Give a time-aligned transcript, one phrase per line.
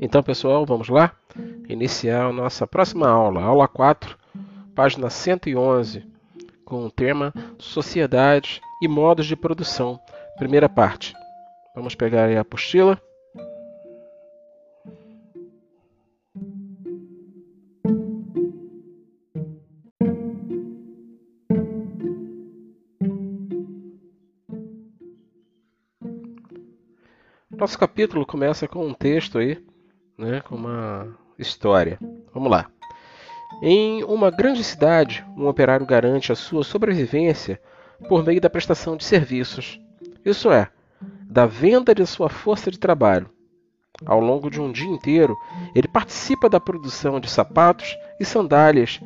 [0.00, 1.12] Então, pessoal, vamos lá
[1.68, 4.16] iniciar a nossa próxima aula, aula 4,
[4.74, 6.04] página 111,
[6.64, 9.98] com o tema Sociedade e modos de produção,
[10.36, 11.14] primeira parte.
[11.74, 13.00] Vamos pegar a apostila.
[27.50, 29.58] Nosso capítulo começa com um texto aí,
[30.18, 31.98] né, com uma história.
[32.32, 32.66] Vamos lá.
[33.62, 37.60] Em uma grande cidade, um operário garante a sua sobrevivência
[38.08, 39.80] por meio da prestação de serviços,
[40.24, 40.68] isso é,
[41.22, 43.30] da venda de sua força de trabalho.
[44.04, 45.34] Ao longo de um dia inteiro,
[45.74, 49.00] ele participa da produção de sapatos e sandálias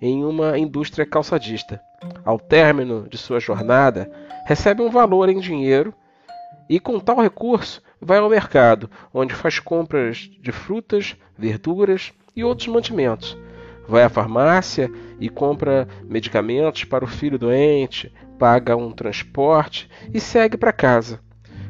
[0.00, 1.80] em uma indústria calçadista.
[2.24, 4.10] Ao término de sua jornada,
[4.44, 5.92] recebe um valor em dinheiro
[6.68, 12.68] e, com tal recurso, vai ao mercado, onde faz compras de frutas, verduras e outros
[12.68, 13.36] mantimentos.
[13.88, 20.56] Vai à farmácia e compra medicamentos para o filho doente, paga um transporte e segue
[20.56, 21.20] para casa.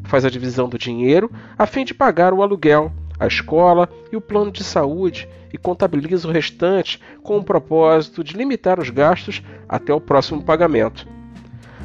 [0.05, 4.21] Faz a divisão do dinheiro a fim de pagar o aluguel, a escola e o
[4.21, 9.93] plano de saúde e contabiliza o restante com o propósito de limitar os gastos até
[9.93, 11.16] o próximo pagamento.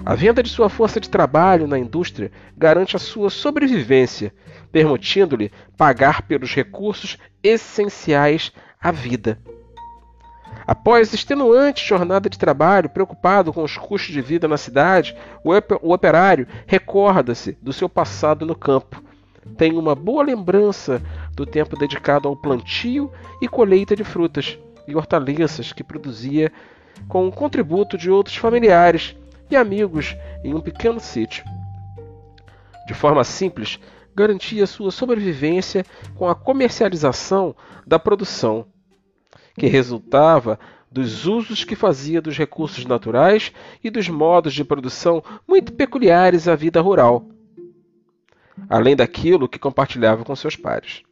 [0.04, 4.34] A venda de sua força de trabalho na indústria garante a sua sobrevivência,
[4.72, 9.38] permitindo-lhe pagar pelos recursos essenciais à vida.
[10.66, 16.48] Após extenuante jornada de trabalho, preocupado com os custos de vida na cidade, o operário
[16.66, 19.02] recorda-se do seu passado no campo.
[19.56, 21.02] Tem uma boa lembrança
[21.34, 26.52] do tempo dedicado ao plantio e colheita de frutas e hortaliças que produzia
[27.08, 29.16] com o contributo de outros familiares
[29.54, 31.44] e amigos em um pequeno sítio.
[32.88, 33.80] De forma simples,
[34.16, 35.86] garantia sua sobrevivência
[36.16, 38.66] com a comercialização da produção,
[39.58, 40.60] que resultava
[40.92, 43.54] dos usos que fazia dos recursos naturais
[43.84, 47.26] e dos modos de produção muito peculiares à vida rural,
[48.70, 51.04] além daquilo que compartilhava com seus pares.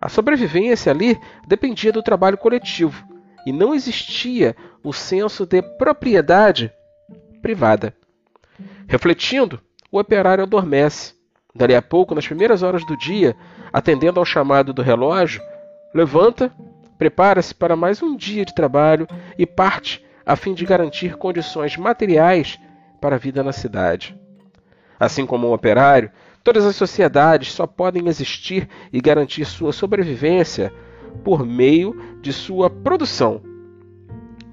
[0.00, 3.06] A sobrevivência ali dependia do trabalho coletivo
[3.46, 6.70] e não existia o senso de propriedade
[7.42, 7.94] privada.
[8.86, 9.60] Refletindo,
[9.90, 11.14] o operário adormece.
[11.54, 13.36] Dali a pouco, nas primeiras horas do dia,
[13.70, 15.42] atendendo ao chamado do relógio,
[15.94, 16.50] levanta,
[16.96, 22.58] prepara-se para mais um dia de trabalho e parte a fim de garantir condições materiais
[23.00, 24.16] para a vida na cidade.
[24.98, 26.10] Assim como o operário,
[26.42, 30.72] todas as sociedades só podem existir e garantir sua sobrevivência
[31.24, 33.42] por meio de sua produção.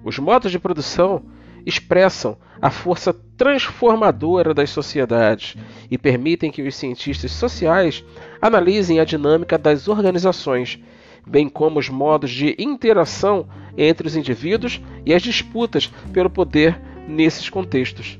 [0.03, 1.23] Os modos de produção
[1.65, 5.55] expressam a força transformadora das sociedades
[5.89, 8.03] e permitem que os cientistas sociais
[8.41, 10.79] analisem a dinâmica das organizações,
[11.25, 17.49] bem como os modos de interação entre os indivíduos e as disputas pelo poder nesses
[17.49, 18.19] contextos.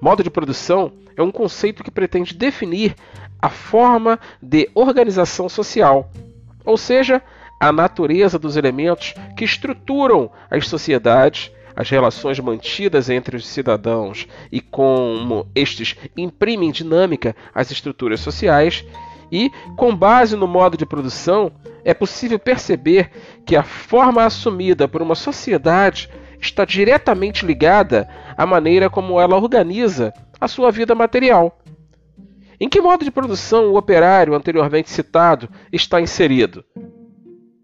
[0.00, 2.94] Modo de produção é um conceito que pretende definir
[3.40, 6.10] a forma de organização social,
[6.64, 7.22] ou seja,
[7.60, 14.60] a natureza dos elementos que estruturam as sociedades as relações mantidas entre os cidadãos e
[14.60, 18.84] como estes imprimem dinâmica às estruturas sociais,
[19.30, 21.52] e, com base no modo de produção,
[21.84, 23.12] é possível perceber
[23.46, 30.12] que a forma assumida por uma sociedade está diretamente ligada à maneira como ela organiza
[30.40, 31.60] a sua vida material.
[32.58, 36.64] Em que modo de produção o operário anteriormente citado está inserido?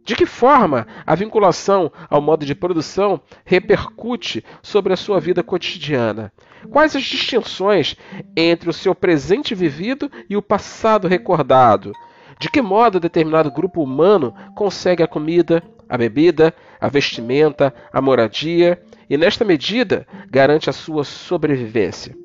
[0.04, 6.31] De que forma a vinculação ao modo de produção repercute sobre a sua vida cotidiana?
[6.70, 7.97] Quais as distinções
[8.37, 11.93] entre o seu presente vivido e o passado recordado?
[12.38, 18.82] De que modo determinado grupo humano consegue a comida, a bebida, a vestimenta, a moradia
[19.09, 22.23] e, nesta medida, garante a sua sobrevivência?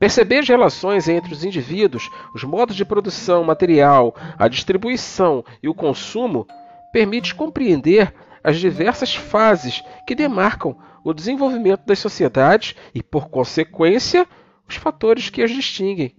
[0.00, 5.74] Perceber as relações entre os indivíduos, os modos de produção material, a distribuição e o
[5.74, 6.46] consumo
[6.90, 10.74] permite compreender as diversas fases que demarcam
[11.04, 14.26] o desenvolvimento das sociedades e, por consequência,
[14.66, 16.16] os fatores que as distinguem.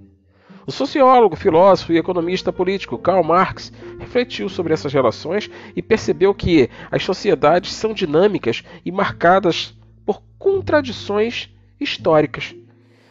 [0.67, 6.69] O sociólogo, filósofo e economista político Karl Marx refletiu sobre essas relações e percebeu que
[6.91, 9.75] as sociedades são dinâmicas e marcadas
[10.05, 11.49] por contradições
[11.79, 12.53] históricas.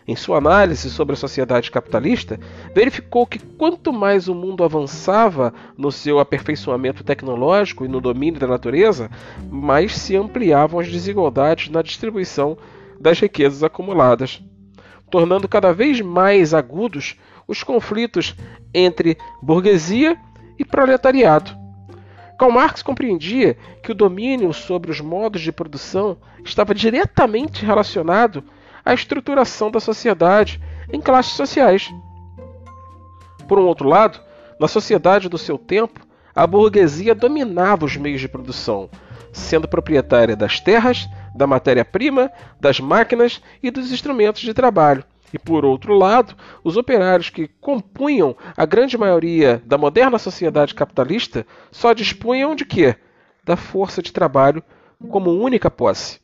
[0.08, 2.38] Em sua análise sobre a sociedade capitalista,
[2.74, 8.46] verificou que quanto mais o mundo avançava no seu aperfeiçoamento tecnológico e no domínio da
[8.46, 9.10] natureza,
[9.50, 12.56] mais se ampliavam as desigualdades na distribuição
[12.98, 14.42] das riquezas acumuladas,
[15.10, 17.16] tornando cada vez mais agudos
[17.46, 18.34] os conflitos
[18.72, 20.16] entre burguesia
[20.58, 21.58] e proletariado.
[22.38, 28.42] Karl Marx compreendia que o domínio sobre os modos de produção estava diretamente relacionado
[28.84, 30.60] à estruturação da sociedade
[30.92, 31.90] em classes sociais.
[33.48, 34.20] Por um outro lado,
[34.58, 38.88] na sociedade do seu tempo, a burguesia dominava os meios de produção,
[39.32, 42.30] sendo proprietária das terras, da matéria-prima,
[42.60, 45.04] das máquinas e dos instrumentos de trabalho.
[45.32, 51.46] E por outro lado, os operários que compunham a grande maioria da moderna sociedade capitalista
[51.70, 52.96] só dispunham de quê?
[53.44, 54.62] Da força de trabalho
[55.08, 56.19] como única posse.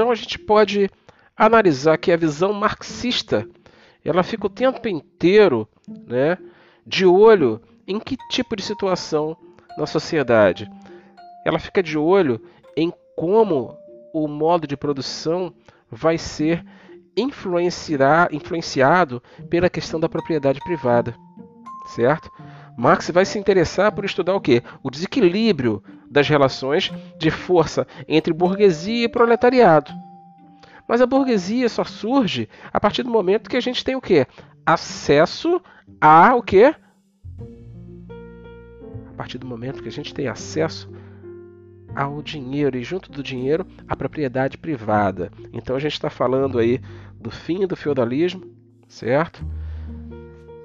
[0.00, 0.88] Então a gente pode
[1.36, 3.46] analisar que a visão marxista
[4.02, 5.68] ela fica o tempo inteiro
[6.06, 6.38] né,
[6.86, 9.36] de olho em que tipo de situação
[9.76, 10.66] na sociedade.
[11.44, 12.40] Ela fica de olho
[12.74, 13.76] em como
[14.14, 15.52] o modo de produção
[15.90, 16.64] vai ser
[17.14, 21.14] influenciado pela questão da propriedade privada,
[21.94, 22.30] certo?
[22.74, 24.62] Marx vai se interessar por estudar o quê?
[24.82, 29.92] O desequilíbrio das relações de força entre burguesia e proletariado.
[30.88, 34.26] Mas a burguesia só surge a partir do momento que a gente tem o quê?
[34.66, 35.62] Acesso
[36.00, 36.74] a o quê?
[39.08, 40.90] A partir do momento que a gente tem acesso
[41.94, 45.30] ao dinheiro e junto do dinheiro a propriedade privada.
[45.52, 46.80] Então a gente está falando aí
[47.20, 48.42] do fim do feudalismo,
[48.88, 49.44] certo?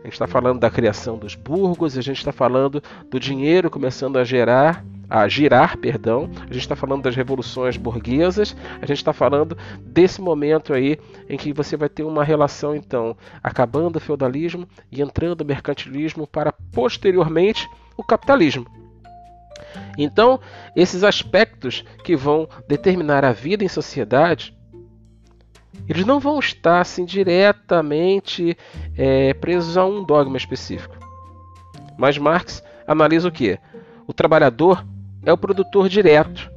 [0.01, 4.17] A gente está falando da criação dos burgos, a gente está falando do dinheiro começando
[4.17, 6.29] a gerar a girar, perdão.
[6.41, 8.55] A gente está falando das revoluções burguesas.
[8.81, 10.99] A gente está falando desse momento aí
[11.29, 16.27] em que você vai ter uma relação então acabando o feudalismo e entrando o mercantilismo
[16.27, 18.65] para posteriormente o capitalismo.
[19.97, 20.39] Então,
[20.75, 24.55] esses aspectos que vão determinar a vida em sociedade,
[25.87, 28.57] eles não vão estar assim diretamente
[28.97, 30.95] é, presos a um dogma específico.
[31.97, 33.57] Mas Marx analisa o que?
[34.07, 34.85] O trabalhador
[35.25, 36.51] é o produtor direto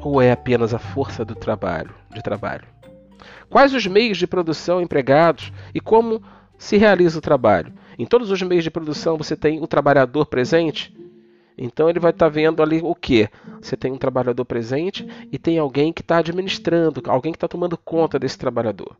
[0.00, 2.66] ou é apenas a força do trabalho, de trabalho?
[3.50, 6.22] Quais os meios de produção empregados e como
[6.56, 7.72] se realiza o trabalho?
[7.98, 10.94] Em todos os meios de produção você tem o trabalhador presente?
[11.58, 13.28] Então ele vai estar tá vendo ali o que?
[13.60, 17.78] Você tem um trabalhador presente e tem alguém que está administrando, alguém que está tomando
[17.78, 18.96] conta desse trabalhador.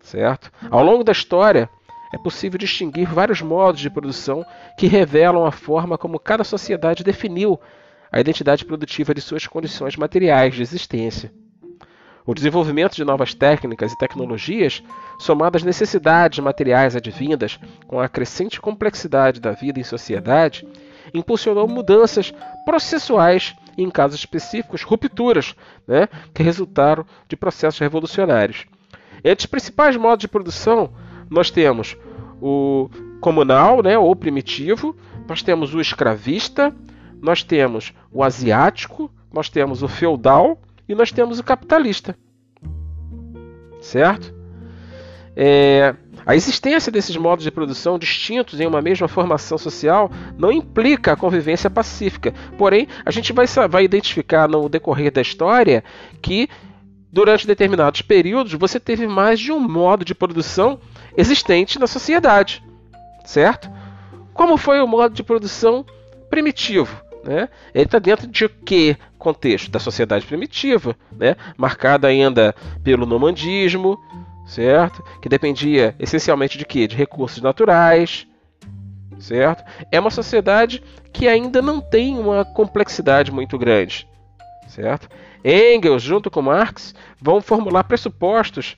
[0.00, 0.50] Certo?
[0.68, 1.70] Ao longo da história,
[2.12, 4.44] é possível distinguir vários modos de produção
[4.76, 7.58] que revelam a forma como cada sociedade definiu
[8.12, 11.32] a identidade produtiva de suas condições materiais de existência.
[12.24, 14.82] O desenvolvimento de novas técnicas e tecnologias,
[15.18, 20.66] somado às necessidades materiais advindas com a crescente complexidade da vida em sociedade,
[21.12, 22.32] impulsionou mudanças
[22.64, 25.56] processuais e, em casos específicos, rupturas,
[25.86, 28.66] né, que resultaram de processos revolucionários.
[29.24, 30.92] Entre os principais modos de produção
[31.32, 31.96] nós temos
[32.40, 32.90] o
[33.20, 34.94] comunal, né, ou primitivo,
[35.28, 36.74] nós temos o escravista,
[37.20, 42.16] nós temos o asiático, nós temos o feudal e nós temos o capitalista.
[43.80, 44.34] Certo?
[45.34, 45.94] É,
[46.26, 51.16] a existência desses modos de produção distintos em uma mesma formação social não implica a
[51.16, 52.34] convivência pacífica.
[52.58, 55.82] Porém, a gente vai, vai identificar no decorrer da história
[56.20, 56.48] que
[57.12, 60.80] durante determinados períodos você teve mais de um modo de produção
[61.14, 62.64] existente na sociedade,
[63.24, 63.70] certo?
[64.32, 65.84] Como foi o modo de produção
[66.30, 67.02] primitivo?
[67.22, 67.48] Né?
[67.74, 69.70] Ele está dentro de que contexto?
[69.70, 71.36] Da sociedade primitiva, né?
[71.56, 73.96] marcada ainda pelo nomandismo,
[74.46, 75.04] certo?
[75.20, 76.88] Que dependia essencialmente de quê?
[76.88, 78.26] De recursos naturais,
[79.20, 79.62] certo?
[79.92, 84.08] É uma sociedade que ainda não tem uma complexidade muito grande,
[84.66, 85.08] certo?
[85.44, 88.76] Engels, junto com Marx, vão formular pressupostos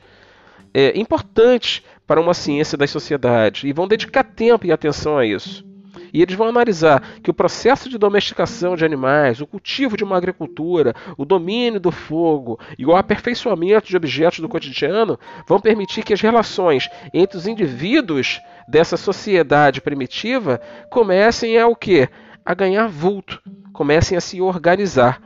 [0.72, 5.64] é, importantes para uma ciência das sociedades e vão dedicar tempo e atenção a isso.
[6.12, 10.16] E eles vão analisar que o processo de domesticação de animais, o cultivo de uma
[10.16, 16.12] agricultura, o domínio do fogo e o aperfeiçoamento de objetos do cotidiano vão permitir que
[16.12, 22.08] as relações entre os indivíduos dessa sociedade primitiva comecem a o quê?
[22.44, 23.42] A ganhar vulto,
[23.72, 25.20] comecem a se organizar.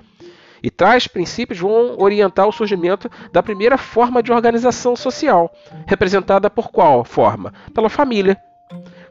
[0.62, 5.52] E tais princípios vão orientar o surgimento da primeira forma de organização social,
[5.86, 7.52] representada por qual forma?
[7.74, 8.36] Pela família.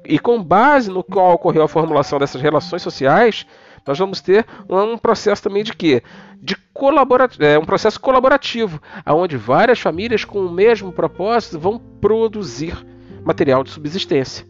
[0.06, 3.46] E com base no qual ocorreu a formulação dessas relações sociais,
[3.86, 6.04] nós vamos ter um processo também de quê?
[6.42, 12.76] De colabora é, um processo colaborativo, onde várias famílias com o mesmo propósito vão produzir
[13.24, 14.46] material de subsistência.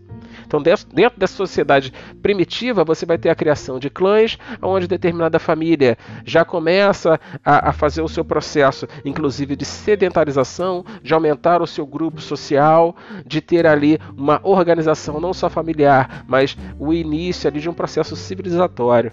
[0.47, 5.97] Então, dentro dessa sociedade primitiva, você vai ter a criação de clãs, onde determinada família
[6.25, 11.85] já começa a, a fazer o seu processo, inclusive de sedentarização, de aumentar o seu
[11.85, 17.69] grupo social, de ter ali uma organização não só familiar, mas o início ali de
[17.69, 19.11] um processo civilizatório.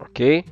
[0.00, 0.46] Ok?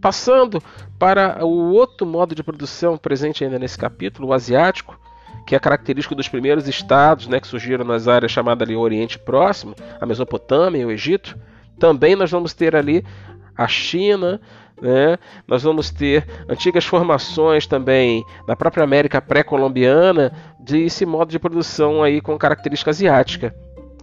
[0.00, 0.60] Passando
[0.98, 4.98] para o outro modo de produção presente ainda nesse capítulo, o asiático,
[5.46, 9.76] que é característico dos primeiros estados né, que surgiram nas áreas chamadas ali Oriente Próximo,
[10.00, 11.38] a Mesopotâmia e o Egito.
[11.78, 13.04] Também nós vamos ter ali
[13.56, 14.40] a China,
[14.82, 15.16] né?
[15.46, 22.20] nós vamos ter antigas formações também da própria América pré-colombiana desse modo de produção aí
[22.20, 23.54] com característica asiática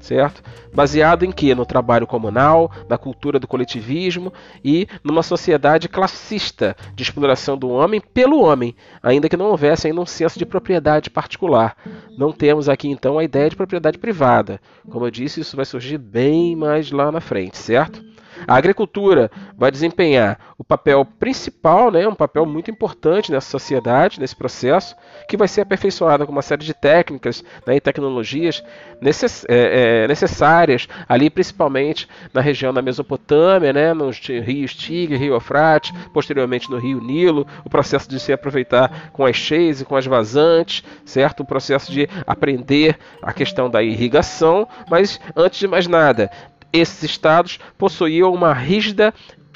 [0.03, 0.43] certo?
[0.73, 1.55] Baseado em que?
[1.55, 4.33] No trabalho comunal, na cultura do coletivismo
[4.63, 10.01] e numa sociedade classista de exploração do homem pelo homem, ainda que não houvesse ainda
[10.01, 11.77] um senso de propriedade particular.
[12.17, 14.59] Não temos aqui então a ideia de propriedade privada.
[14.89, 18.12] Como eu disse, isso vai surgir bem mais lá na frente, certo?
[18.47, 24.35] A agricultura vai desempenhar o papel principal, né, um papel muito importante nessa sociedade, nesse
[24.35, 24.95] processo,
[25.27, 28.63] que vai ser aperfeiçoada com uma série de técnicas né, e tecnologias
[29.01, 35.33] necess é, é, necessárias, ali principalmente na região da Mesopotâmia, né, nos rios Tigre, Rio
[35.33, 39.95] Eufrates, posteriormente no Rio Nilo, o processo de se aproveitar com as cheias e com
[39.95, 41.41] as vazantes, certo?
[41.41, 46.29] O processo de aprender a questão da irrigação, mas antes de mais nada,
[46.73, 49.13] esses estados possuíam uma rígida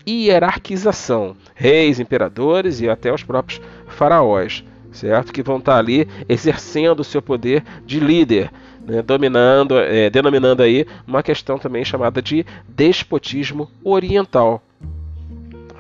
[0.08, 5.34] hierarquização, reis, imperadores e até os próprios faraós, certo?
[5.34, 8.50] Que vão estar ali exercendo o seu poder de líder,
[8.86, 9.02] né?
[9.02, 14.64] dominando, é, denominando aí uma questão também chamada de despotismo oriental,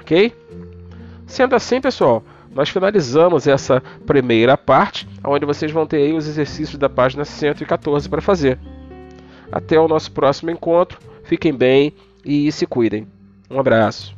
[0.01, 0.33] ok?
[1.25, 6.77] Sendo assim, pessoal, nós finalizamos essa primeira parte, onde vocês vão ter aí os exercícios
[6.77, 8.57] da página 114 para fazer.
[9.51, 10.97] Até o nosso próximo encontro.
[11.27, 11.93] Fiquem bem
[12.23, 13.05] e se cuidem.
[13.51, 14.16] Um abraço.